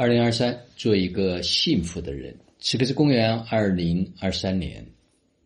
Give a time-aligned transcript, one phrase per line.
[0.00, 2.34] 二零二三，做一个幸福的人。
[2.58, 4.82] 此刻是公元二零二三年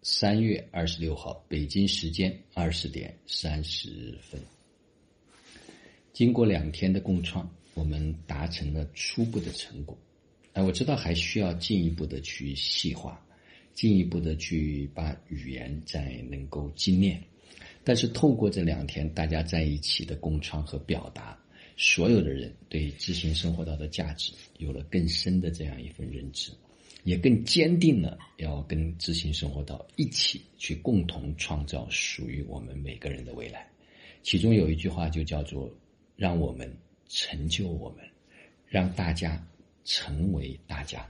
[0.03, 4.41] 三月二十六号，北京时间二十点三十分。
[6.13, 9.99] 经过两天的共创，我们达成了初步的成果。
[10.53, 13.21] 哎，我知道还需要进一步的去细化，
[13.73, 17.21] 进一步的去把语言再能够精炼。
[17.83, 21.37] 但是透过这两天大家在一起的共创和表达。
[21.77, 26.53] 所有的人对知行生活道的价值有了更深的这样一份认知，
[27.03, 33.69] 也更坚定了要跟知行生活道一起去共同创造属于我们每个人的未来。
[34.23, 35.71] 其中有一句话就叫做
[36.17, 36.73] “让我们
[37.09, 38.05] 成就我们，
[38.69, 39.45] 让大家
[39.85, 41.07] 成为大家”。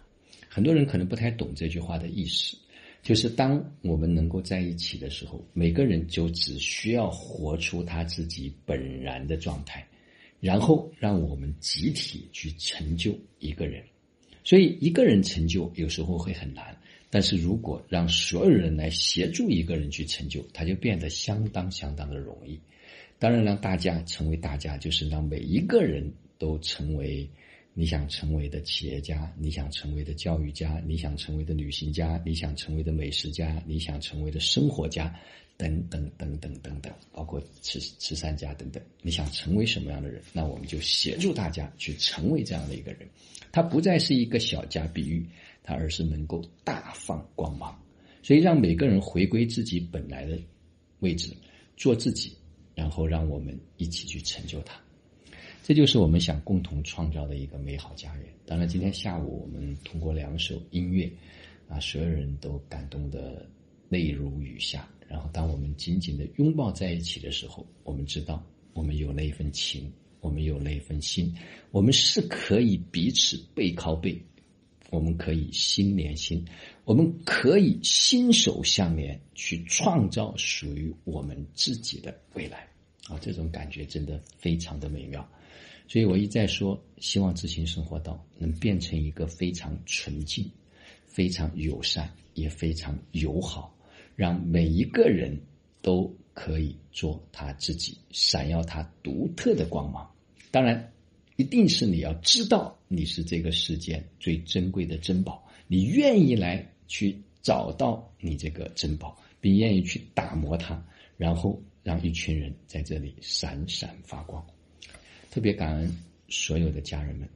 [0.48, 2.56] 很多人可能不太懂这句话的意思，
[3.02, 9.86] 就是当我们能够在一起的时候，每个人就只需要活出他自己本然的状态。
[10.44, 13.82] 然后让我们集体去成就一个人，
[14.44, 16.76] 所以一个人成就有时候会很难，
[17.08, 22.60] 但是如果让所有人来协助一个人去成就，他就变得相当相当的容易。
[23.18, 27.26] 当然，让大家成为大家，就是让每一个人都成为
[27.74, 35.14] 你想成为的企业家，你想成为的教育家，你想成为的旅行家，你想成为的美食家，你想成为的生活家。
[35.56, 40.20] 等等等等等等，包括慈慈善家等等，你想成为什么样的人？
[40.32, 43.08] 那我们就协助大家去成为这样的一个人。
[43.52, 45.24] 他不再是一个小家碧玉，
[45.62, 47.80] 他而是能够大放光芒。
[48.20, 50.36] 所以，让每个人回归自己本来的
[50.98, 51.32] 位置，
[51.76, 52.36] 做自己，
[52.74, 54.74] 然后让我们一起去成就他。
[55.66, 58.26] 这就是我们想共同创造的一个美好家园。
[58.44, 61.10] 当然，今天下午我们通过两首音乐，
[61.68, 63.48] 啊，所有人都感动的
[63.88, 64.86] 泪如雨下。
[65.08, 69.90] 然后，当我们紧紧的拥抱在一起的时候，我们知道，我们有那一份情，
[70.20, 71.34] 我们有那一份心，
[71.70, 74.22] 我们是可以彼此背靠背，
[74.90, 76.44] 我们可以心连心，
[76.84, 82.68] 我们可以心手相连，去创造属于我们自己的未来。
[83.08, 85.26] 啊，这种感觉真的非常的美妙。
[85.86, 90.50] 所以我一再说，希望知行生活道能变成一个非常纯净、
[91.06, 93.76] 非常友善，也非常友好。
[94.16, 95.38] 让每一个人
[95.82, 100.08] 都可以做他自己，闪耀他独特的光芒。
[100.50, 100.92] 当然，
[101.36, 110.82] 一定是你要知道你是这个世间最珍贵的珍宝，你愿意来去找到你这个珍宝，并愿意去打磨它，
[111.16, 114.44] 然后让一群人在这里闪闪发光。
[115.30, 115.96] 特别感恩
[116.28, 117.28] 所有的家人们，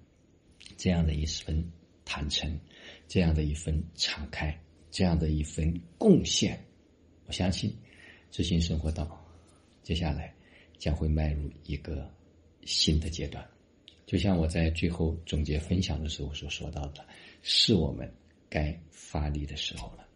[0.76, 1.64] 这样的一份
[2.04, 2.58] 坦诚，
[3.06, 4.58] 这样的一份敞开，
[4.91, 6.58] 这样的一份贡献。
[7.26, 7.76] 我相信，
[8.31, 9.25] 知行生活道，
[9.82, 10.34] 接下来
[10.78, 12.10] 将会迈入一个
[12.64, 13.47] 新的阶段。
[14.06, 17.06] 就像我在最后总结分享的时候所说到的，
[17.42, 18.10] 是我们
[18.48, 20.08] 该发力的时候了。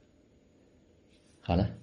[1.40, 1.76] 好了，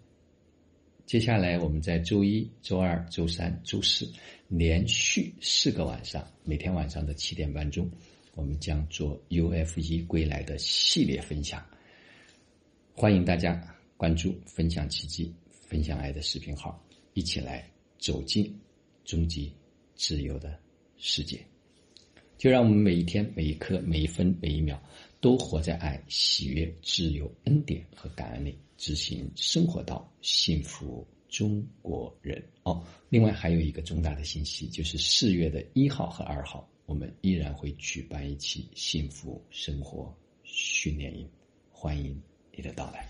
[1.09, 4.07] 接下来我们在周一、周二、周三、周四
[4.47, 7.89] 连续四个晚上，每天晚上的七点半钟，
[8.35, 11.65] 我们将做 UFE 归来的系列分享，
[12.93, 13.59] 欢迎大家。
[13.97, 16.79] 关注分享奇迹、分享爱的视频号，
[17.15, 18.55] 一起来走进
[19.03, 19.51] 终极
[19.95, 20.59] 自由的
[20.97, 21.43] 世界。
[22.37, 24.79] 就让我们每一天、每一刻、每一分、每一秒，
[25.21, 32.41] 都活在爱、喜悦、自由、恩典和感恩里，执行生活到，幸福中国人。
[32.63, 41.27] 哦，另外还有一个重大的信息，就是四月的一号和二号，我们依然会举办一期幸福生活训练营，
[41.69, 42.21] 欢迎
[42.55, 43.07] 你的到来。